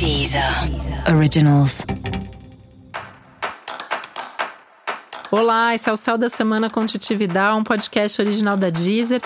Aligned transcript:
Deezer 0.00 0.42
Originals. 1.14 1.84
Olá, 5.30 5.74
esse 5.74 5.90
é 5.90 5.92
o 5.92 5.96
Céu 5.96 6.16
da 6.16 6.30
Semana 6.30 6.70
com 6.70 6.86
Titividade, 6.86 7.58
um 7.58 7.62
podcast 7.62 8.22
original 8.22 8.56
da 8.56 8.70
Deezer. 8.70 9.20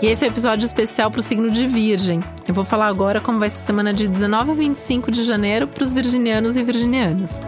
E 0.00 0.06
esse 0.06 0.24
é 0.24 0.28
o 0.28 0.30
um 0.30 0.32
episódio 0.32 0.64
especial 0.64 1.10
para 1.10 1.18
o 1.18 1.22
signo 1.24 1.50
de 1.50 1.66
Virgem. 1.66 2.22
Eu 2.46 2.54
vou 2.54 2.64
falar 2.64 2.86
agora 2.86 3.20
como 3.20 3.40
vai 3.40 3.50
ser 3.50 3.58
a 3.58 3.62
semana 3.62 3.92
de 3.92 4.06
19 4.06 4.52
a 4.52 4.54
25 4.54 5.10
de 5.10 5.24
janeiro 5.24 5.66
para 5.66 5.82
os 5.82 5.92
virginianos 5.92 6.56
e 6.56 6.62
virginianas. 6.62 7.40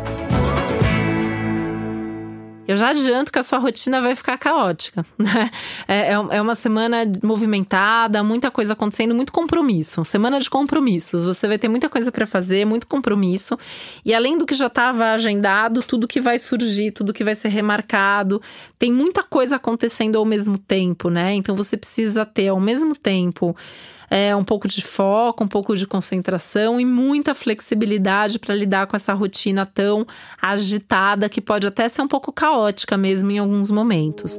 Eu 2.70 2.76
já 2.76 2.90
adianto 2.90 3.32
que 3.32 3.38
a 3.40 3.42
sua 3.42 3.58
rotina 3.58 4.00
vai 4.00 4.14
ficar 4.14 4.38
caótica, 4.38 5.04
né? 5.18 5.50
É, 5.88 6.12
é, 6.12 6.12
é 6.12 6.40
uma 6.40 6.54
semana 6.54 6.98
movimentada, 7.20 8.22
muita 8.22 8.48
coisa 8.48 8.74
acontecendo, 8.74 9.12
muito 9.12 9.32
compromisso. 9.32 10.04
Semana 10.04 10.38
de 10.38 10.48
compromissos. 10.48 11.24
Você 11.24 11.48
vai 11.48 11.58
ter 11.58 11.68
muita 11.68 11.88
coisa 11.88 12.12
para 12.12 12.24
fazer, 12.24 12.64
muito 12.64 12.86
compromisso. 12.86 13.58
E 14.04 14.14
além 14.14 14.38
do 14.38 14.46
que 14.46 14.54
já 14.54 14.68
estava 14.68 15.10
agendado, 15.10 15.82
tudo 15.82 16.06
que 16.06 16.20
vai 16.20 16.38
surgir, 16.38 16.92
tudo 16.92 17.12
que 17.12 17.24
vai 17.24 17.34
ser 17.34 17.48
remarcado, 17.48 18.40
tem 18.78 18.92
muita 18.92 19.24
coisa 19.24 19.56
acontecendo 19.56 20.16
ao 20.16 20.24
mesmo 20.24 20.56
tempo, 20.56 21.10
né? 21.10 21.34
Então 21.34 21.56
você 21.56 21.76
precisa 21.76 22.24
ter 22.24 22.48
ao 22.48 22.60
mesmo 22.60 22.94
tempo 22.94 23.56
é, 24.10 24.34
um 24.34 24.44
pouco 24.44 24.66
de 24.66 24.82
foco, 24.82 25.44
um 25.44 25.48
pouco 25.48 25.76
de 25.76 25.86
concentração 25.86 26.80
e 26.80 26.84
muita 26.84 27.34
flexibilidade 27.34 28.38
para 28.38 28.54
lidar 28.54 28.88
com 28.88 28.96
essa 28.96 29.14
rotina 29.14 29.64
tão 29.64 30.04
agitada 30.42 31.28
que 31.28 31.40
pode 31.40 31.66
até 31.66 31.88
ser 31.88 32.02
um 32.02 32.08
pouco 32.08 32.32
caótica 32.32 32.98
mesmo 32.98 33.30
em 33.30 33.38
alguns 33.38 33.70
momentos. 33.70 34.38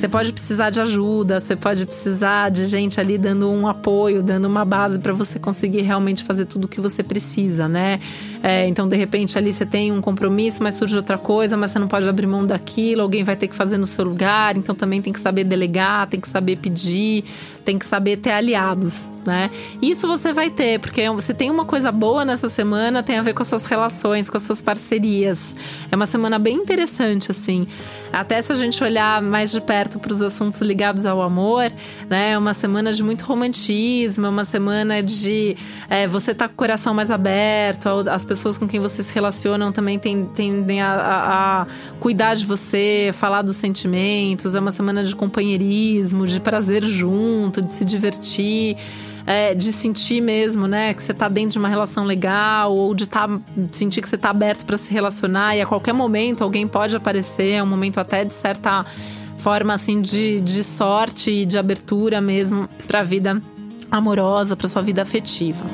Você 0.00 0.08
pode 0.08 0.32
precisar 0.32 0.70
de 0.70 0.80
ajuda, 0.80 1.40
você 1.40 1.54
pode 1.54 1.84
precisar 1.84 2.48
de 2.48 2.64
gente 2.64 2.98
ali 2.98 3.18
dando 3.18 3.50
um 3.50 3.68
apoio, 3.68 4.22
dando 4.22 4.46
uma 4.46 4.64
base 4.64 4.98
para 4.98 5.12
você 5.12 5.38
conseguir 5.38 5.82
realmente 5.82 6.24
fazer 6.24 6.46
tudo 6.46 6.64
o 6.64 6.68
que 6.68 6.80
você 6.80 7.02
precisa, 7.02 7.68
né? 7.68 8.00
É, 8.42 8.66
então, 8.66 8.88
de 8.88 8.96
repente, 8.96 9.36
ali 9.36 9.52
você 9.52 9.66
tem 9.66 9.92
um 9.92 10.00
compromisso, 10.00 10.62
mas 10.62 10.74
surge 10.74 10.96
outra 10.96 11.18
coisa, 11.18 11.56
mas 11.56 11.72
você 11.72 11.78
não 11.78 11.88
pode 11.88 12.08
abrir 12.08 12.26
mão 12.26 12.46
daquilo, 12.46 13.02
alguém 13.02 13.22
vai 13.22 13.36
ter 13.36 13.48
que 13.48 13.54
fazer 13.54 13.76
no 13.76 13.86
seu 13.86 14.04
lugar, 14.04 14.56
então 14.56 14.74
também 14.74 15.02
tem 15.02 15.12
que 15.12 15.20
saber 15.20 15.44
delegar, 15.44 16.06
tem 16.06 16.20
que 16.20 16.28
saber 16.28 16.56
pedir, 16.56 17.24
tem 17.64 17.78
que 17.78 17.84
saber 17.84 18.16
ter 18.16 18.30
aliados, 18.30 19.08
né? 19.26 19.50
Isso 19.82 20.06
você 20.08 20.32
vai 20.32 20.50
ter, 20.50 20.80
porque 20.80 21.08
você 21.10 21.34
tem 21.34 21.50
uma 21.50 21.64
coisa 21.64 21.92
boa 21.92 22.24
nessa 22.24 22.48
semana, 22.48 23.02
tem 23.02 23.18
a 23.18 23.22
ver 23.22 23.34
com 23.34 23.42
as 23.42 23.48
suas 23.48 23.66
relações, 23.66 24.30
com 24.30 24.36
as 24.36 24.42
suas 24.42 24.62
parcerias. 24.62 25.54
É 25.90 25.96
uma 25.96 26.06
semana 26.06 26.38
bem 26.38 26.56
interessante, 26.56 27.30
assim. 27.30 27.66
Até 28.12 28.40
se 28.42 28.52
a 28.52 28.56
gente 28.56 28.82
olhar 28.82 29.22
mais 29.22 29.52
de 29.52 29.60
perto 29.60 29.98
para 29.98 30.12
os 30.12 30.22
assuntos 30.22 30.60
ligados 30.62 31.06
ao 31.06 31.22
amor, 31.22 31.70
né? 32.08 32.32
É 32.32 32.38
uma 32.38 32.54
semana 32.54 32.92
de 32.92 33.02
muito 33.02 33.24
romantismo, 33.24 34.26
é 34.26 34.28
uma 34.28 34.44
semana 34.44 35.02
de 35.02 35.56
é, 35.88 36.06
você 36.06 36.34
tá 36.34 36.48
com 36.48 36.54
o 36.54 36.56
coração 36.56 36.94
mais 36.94 37.10
aberto, 37.10 37.88
as 38.10 38.24
pessoas 38.30 38.56
com 38.56 38.68
quem 38.68 38.78
você 38.78 39.02
se 39.02 39.12
relacionam 39.12 39.72
também 39.72 39.98
tendem 39.98 40.80
a, 40.80 40.92
a, 40.92 41.62
a 41.62 41.66
cuidar 41.98 42.34
de 42.34 42.46
você, 42.46 43.10
falar 43.12 43.42
dos 43.42 43.56
sentimentos, 43.56 44.54
é 44.54 44.60
uma 44.60 44.70
semana 44.70 45.02
de 45.02 45.16
companheirismo, 45.16 46.24
de 46.28 46.38
prazer 46.38 46.84
junto, 46.84 47.60
de 47.60 47.72
se 47.72 47.84
divertir. 47.84 48.76
É, 49.26 49.54
de 49.54 49.70
sentir 49.70 50.20
mesmo, 50.20 50.66
né, 50.66 50.94
que 50.94 51.02
você 51.02 51.12
tá 51.12 51.28
dentro 51.28 51.50
de 51.50 51.58
uma 51.58 51.68
relação 51.68 52.04
legal 52.04 52.74
ou 52.74 52.94
de 52.94 53.06
tá, 53.06 53.28
sentir 53.70 54.00
que 54.00 54.08
você 54.08 54.16
tá 54.16 54.30
aberto 54.30 54.64
para 54.64 54.78
se 54.78 54.90
relacionar 54.90 55.54
e 55.54 55.60
a 55.60 55.66
qualquer 55.66 55.92
momento 55.92 56.42
alguém 56.42 56.66
pode 56.66 56.96
aparecer, 56.96 57.52
é 57.52 57.62
um 57.62 57.66
momento 57.66 58.00
até 58.00 58.24
de 58.24 58.32
certa 58.32 58.84
forma 59.36 59.74
assim 59.74 60.00
de, 60.00 60.40
de 60.40 60.64
sorte 60.64 61.30
e 61.30 61.46
de 61.46 61.58
abertura 61.58 62.20
mesmo 62.20 62.66
para 62.88 63.00
a 63.00 63.04
vida 63.04 63.40
amorosa, 63.90 64.56
para 64.56 64.66
sua 64.66 64.82
vida 64.82 65.02
afetiva. 65.02 65.64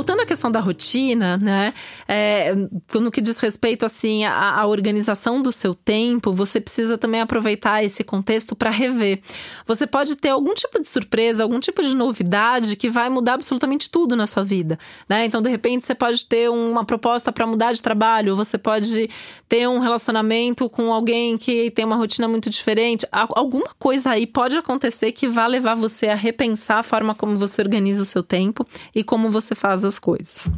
Voltando 0.00 0.22
à 0.22 0.24
questão 0.24 0.50
da 0.50 0.60
rotina, 0.60 1.36
né? 1.36 1.74
É, 2.08 2.54
no 2.94 3.10
que 3.10 3.20
diz 3.20 3.38
respeito 3.38 3.84
assim 3.84 4.24
à, 4.24 4.58
à, 4.58 4.66
organização 4.66 5.42
do 5.42 5.52
seu 5.52 5.74
tempo, 5.74 6.32
você 6.32 6.58
precisa 6.58 6.96
também 6.96 7.20
aproveitar 7.20 7.84
esse 7.84 8.02
contexto 8.02 8.56
para 8.56 8.70
rever. 8.70 9.20
Você 9.66 9.86
pode 9.86 10.16
ter 10.16 10.30
algum 10.30 10.54
tipo 10.54 10.80
de 10.80 10.88
surpresa, 10.88 11.42
algum 11.42 11.60
tipo 11.60 11.82
de 11.82 11.94
novidade 11.94 12.76
que 12.76 12.88
vai 12.88 13.10
mudar 13.10 13.34
absolutamente 13.34 13.90
tudo 13.90 14.16
na 14.16 14.26
sua 14.26 14.42
vida, 14.42 14.78
né? 15.06 15.26
Então, 15.26 15.42
de 15.42 15.50
repente, 15.50 15.84
você 15.84 15.94
pode 15.94 16.24
ter 16.24 16.48
uma 16.48 16.82
proposta 16.82 17.30
para 17.30 17.46
mudar 17.46 17.72
de 17.72 17.82
trabalho, 17.82 18.34
você 18.34 18.56
pode 18.56 19.10
ter 19.50 19.68
um 19.68 19.80
relacionamento 19.80 20.66
com 20.70 20.94
alguém 20.94 21.36
que 21.36 21.70
tem 21.72 21.84
uma 21.84 21.96
rotina 21.96 22.26
muito 22.26 22.48
diferente. 22.48 23.06
Alguma 23.12 23.68
coisa 23.78 24.12
aí 24.12 24.26
pode 24.26 24.56
acontecer 24.56 25.12
que 25.12 25.28
vá 25.28 25.46
levar 25.46 25.74
você 25.74 26.06
a 26.06 26.14
repensar 26.14 26.78
a 26.78 26.82
forma 26.82 27.14
como 27.14 27.36
você 27.36 27.60
organiza 27.60 28.02
o 28.02 28.06
seu 28.06 28.22
tempo 28.22 28.66
e 28.94 29.04
como 29.04 29.30
você 29.30 29.54
faz 29.54 29.84
as 29.84 29.89
coisas. 29.98 30.50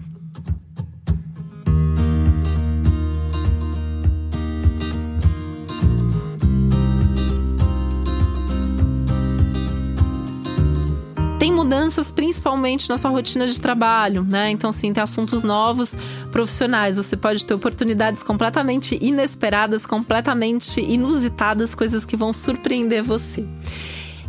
tem 11.42 11.53
mudanças 11.53 12.12
principalmente 12.12 12.88
na 12.88 12.97
sua 12.97 13.10
rotina 13.10 13.48
de 13.48 13.60
trabalho, 13.60 14.22
né? 14.22 14.48
Então, 14.50 14.71
sim, 14.71 14.92
tem 14.92 15.03
assuntos 15.03 15.42
novos, 15.42 15.97
profissionais. 16.31 16.98
Você 16.98 17.16
pode 17.16 17.44
ter 17.44 17.53
oportunidades 17.53 18.22
completamente 18.22 18.97
inesperadas, 19.03 19.84
completamente 19.84 20.81
inusitadas, 20.81 21.75
coisas 21.75 22.04
que 22.04 22.15
vão 22.15 22.32
surpreender 22.32 23.03
você 23.03 23.44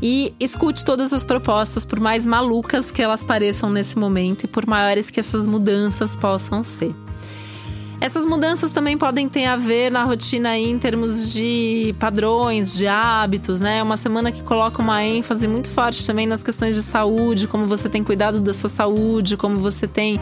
e 0.06 0.34
escute 0.38 0.84
todas 0.84 1.14
as 1.14 1.24
propostas, 1.24 1.86
por 1.86 1.98
mais 1.98 2.26
malucas 2.26 2.92
que 2.92 3.02
elas 3.02 3.24
pareçam 3.24 3.70
nesse 3.70 3.98
momento 3.98 4.44
e 4.44 4.48
por 4.48 4.68
maiores 4.68 5.10
que 5.10 5.18
essas 5.18 5.48
mudanças 5.48 6.18
possam 6.18 6.62
ser. 6.62 6.94
Essas 8.02 8.26
mudanças 8.26 8.70
também 8.70 8.98
podem 8.98 9.30
ter 9.30 9.46
a 9.46 9.56
ver 9.56 9.90
na 9.90 10.04
rotina 10.04 10.50
aí 10.50 10.70
em 10.70 10.78
termos 10.78 11.32
de 11.32 11.96
padrões, 11.98 12.76
de 12.76 12.86
hábitos, 12.86 13.62
né? 13.62 13.78
É 13.78 13.84
uma 13.84 13.96
semana 13.96 14.30
que 14.30 14.44
coloca 14.44 14.82
uma 14.82 15.02
ênfase 15.02 15.48
muito 15.48 15.70
forte 15.70 16.06
também 16.06 16.28
nas 16.28 16.44
questões 16.44 16.76
de 16.76 16.82
saúde, 16.82 17.48
como 17.48 17.66
você 17.66 17.88
tem 17.88 18.04
cuidado 18.04 18.42
da 18.42 18.54
sua 18.54 18.68
saúde, 18.68 19.38
como 19.38 19.58
você 19.58 19.88
tem 19.88 20.20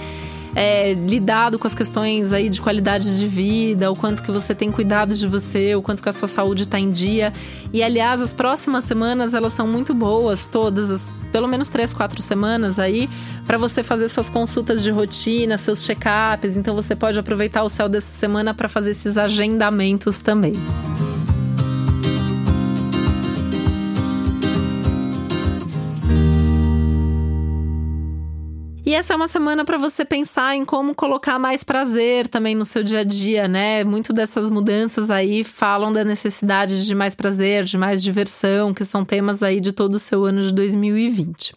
é, 0.55 0.93
lidado 0.93 1.57
com 1.57 1.67
as 1.67 1.75
questões 1.75 2.33
aí 2.33 2.49
de 2.49 2.59
qualidade 2.59 3.17
de 3.19 3.27
vida, 3.27 3.91
o 3.91 3.95
quanto 3.95 4.21
que 4.23 4.31
você 4.31 4.53
tem 4.53 4.71
cuidado 4.71 5.13
de 5.13 5.27
você, 5.27 5.75
o 5.75 5.81
quanto 5.81 6.03
que 6.03 6.09
a 6.09 6.13
sua 6.13 6.27
saúde 6.27 6.63
está 6.63 6.79
em 6.79 6.89
dia. 6.89 7.31
E 7.73 7.83
aliás, 7.83 8.21
as 8.21 8.33
próximas 8.33 8.85
semanas 8.85 9.33
elas 9.33 9.53
são 9.53 9.67
muito 9.67 9.93
boas, 9.93 10.47
todas 10.47 10.89
as 10.89 11.21
pelo 11.31 11.47
menos 11.47 11.69
três, 11.69 11.93
quatro 11.93 12.21
semanas 12.21 12.77
aí, 12.77 13.09
para 13.45 13.57
você 13.57 13.81
fazer 13.81 14.09
suas 14.09 14.29
consultas 14.29 14.83
de 14.83 14.91
rotina, 14.91 15.57
seus 15.57 15.83
check-ups. 15.85 16.57
Então 16.57 16.75
você 16.75 16.95
pode 16.95 17.17
aproveitar 17.17 17.63
o 17.63 17.69
céu 17.69 17.87
dessa 17.87 18.11
semana 18.17 18.53
para 18.53 18.67
fazer 18.67 18.91
esses 18.91 19.17
agendamentos 19.17 20.19
também. 20.19 20.51
E 28.83 28.95
essa 28.95 29.13
é 29.13 29.15
uma 29.15 29.27
semana 29.27 29.63
para 29.63 29.77
você 29.77 30.03
pensar 30.03 30.55
em 30.55 30.65
como 30.65 30.95
colocar 30.95 31.37
mais 31.37 31.63
prazer 31.63 32.27
também 32.27 32.55
no 32.55 32.65
seu 32.65 32.83
dia 32.83 33.01
a 33.01 33.03
dia, 33.03 33.47
né? 33.47 33.83
Muito 33.83 34.11
dessas 34.11 34.49
mudanças 34.49 35.11
aí 35.11 35.43
falam 35.43 35.93
da 35.93 36.03
necessidade 36.03 36.83
de 36.87 36.95
mais 36.95 37.13
prazer, 37.13 37.63
de 37.63 37.77
mais 37.77 38.01
diversão, 38.01 38.73
que 38.73 38.83
são 38.83 39.05
temas 39.05 39.43
aí 39.43 39.61
de 39.61 39.71
todo 39.71 39.95
o 39.95 39.99
seu 39.99 40.25
ano 40.25 40.41
de 40.41 40.51
2020. 40.51 41.53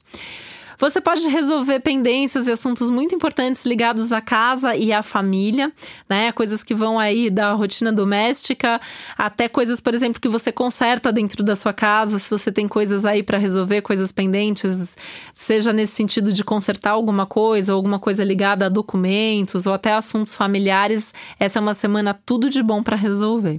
Você 0.85 1.01
pode 1.01 1.27
resolver 1.29 1.81
pendências 1.81 2.47
e 2.47 2.53
assuntos 2.53 2.91
muito 2.91 3.15
importantes 3.15 3.65
ligados 3.65 4.13
à 4.13 4.21
casa 4.21 4.77
e 4.77 4.93
à 4.93 5.03
família, 5.03 5.73
né? 6.07 6.31
Coisas 6.31 6.63
que 6.63 6.75
vão 6.75 6.99
aí 6.99 7.31
da 7.31 7.55
rotina 7.55 7.91
doméstica 7.91 8.79
até 9.17 9.49
coisas, 9.49 9.81
por 9.81 9.95
exemplo, 9.95 10.21
que 10.21 10.29
você 10.29 10.53
conserta 10.53 11.11
dentro 11.11 11.43
da 11.43 11.57
sua 11.57 11.73
casa, 11.73 12.19
se 12.19 12.29
você 12.29 12.53
tem 12.53 12.69
coisas 12.69 13.07
aí 13.07 13.23
para 13.23 13.39
resolver, 13.39 13.81
coisas 13.81 14.13
pendentes, 14.13 14.95
seja 15.33 15.73
nesse 15.73 15.95
sentido 15.95 16.31
de 16.31 16.45
consertar 16.45 16.91
alguma 16.91 17.25
coisa, 17.25 17.73
ou 17.73 17.77
alguma 17.79 17.99
coisa 17.99 18.23
ligada 18.23 18.67
a 18.67 18.69
documentos 18.69 19.65
ou 19.65 19.73
até 19.73 19.95
assuntos 19.95 20.35
familiares, 20.35 21.15
essa 21.41 21.59
é 21.59 21.63
uma 21.63 21.73
semana 21.73 22.13
tudo 22.13 22.51
de 22.51 22.63
bom 22.63 22.83
para 22.83 22.95
resolver. 22.95 23.59